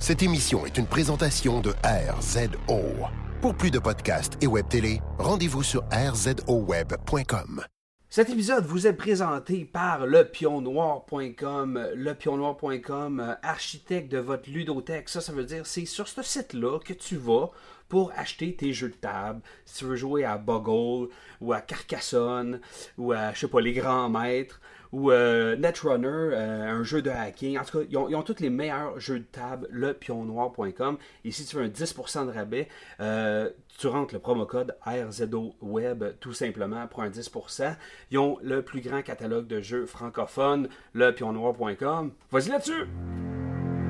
[0.00, 2.80] Cette émission est une présentation de RZO.
[3.42, 7.64] Pour plus de podcasts et web télé, rendez-vous sur rzoweb.com.
[8.08, 11.88] Cet épisode vous est présenté par lepionnoir.com.
[11.96, 15.08] Lepionnoir.com, euh, architecte de votre ludothèque.
[15.08, 17.50] Ça, ça veut dire c'est sur ce site-là que tu vas
[17.88, 19.40] pour acheter tes jeux de table.
[19.64, 21.08] Si tu veux jouer à Boggle
[21.40, 22.60] ou à Carcassonne
[22.96, 24.60] ou à, je sais pas, les grands maîtres
[24.92, 27.58] ou euh, Netrunner, euh, un jeu de hacking.
[27.58, 30.98] En tout cas, ils ont, tous les meilleurs jeux de table, lepionnoir.com.
[31.24, 32.68] Et si tu veux un 10% de rabais,
[33.00, 37.76] euh, tu rentres le promo code RZO Web tout simplement pour un 10%.
[38.10, 42.12] Ils ont le plus grand catalogue de jeux francophones, lepionnoir.com.
[42.30, 42.86] Vas-y là-dessus!